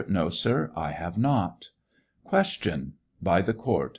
[0.07, 1.69] No, sir; I have not.
[2.31, 2.93] Q.
[3.21, 3.89] (By the court, p.